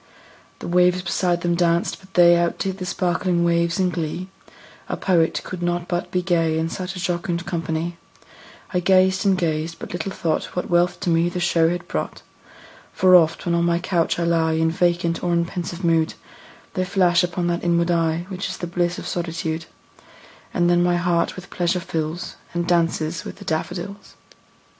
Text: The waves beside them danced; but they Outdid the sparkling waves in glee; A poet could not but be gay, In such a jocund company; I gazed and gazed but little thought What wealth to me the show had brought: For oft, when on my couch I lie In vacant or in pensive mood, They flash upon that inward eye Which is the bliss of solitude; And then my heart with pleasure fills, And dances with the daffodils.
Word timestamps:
The 0.57 0.67
waves 0.67 1.03
beside 1.03 1.41
them 1.41 1.53
danced; 1.53 1.99
but 1.99 2.15
they 2.15 2.35
Outdid 2.35 2.79
the 2.79 2.87
sparkling 2.87 3.43
waves 3.45 3.79
in 3.79 3.91
glee; 3.91 4.29
A 4.89 4.97
poet 4.97 5.41
could 5.43 5.61
not 5.61 5.87
but 5.87 6.09
be 6.09 6.23
gay, 6.23 6.57
In 6.57 6.69
such 6.69 6.95
a 6.95 6.99
jocund 6.99 7.45
company; 7.45 7.97
I 8.73 8.79
gazed 8.79 9.27
and 9.27 9.37
gazed 9.37 9.77
but 9.77 9.93
little 9.93 10.11
thought 10.11 10.55
What 10.55 10.71
wealth 10.71 10.99
to 11.01 11.11
me 11.11 11.29
the 11.29 11.39
show 11.39 11.69
had 11.69 11.87
brought: 11.87 12.23
For 12.91 13.15
oft, 13.15 13.45
when 13.45 13.53
on 13.53 13.65
my 13.65 13.77
couch 13.77 14.17
I 14.17 14.23
lie 14.23 14.53
In 14.53 14.71
vacant 14.71 15.23
or 15.23 15.33
in 15.33 15.45
pensive 15.45 15.83
mood, 15.83 16.15
They 16.73 16.83
flash 16.83 17.23
upon 17.23 17.45
that 17.49 17.63
inward 17.63 17.91
eye 17.91 18.25
Which 18.29 18.49
is 18.49 18.57
the 18.57 18.65
bliss 18.65 18.97
of 18.97 19.05
solitude; 19.05 19.65
And 20.51 20.67
then 20.67 20.81
my 20.81 20.97
heart 20.97 21.35
with 21.35 21.51
pleasure 21.51 21.79
fills, 21.79 22.37
And 22.55 22.67
dances 22.67 23.23
with 23.23 23.35
the 23.35 23.45
daffodils. 23.45 24.15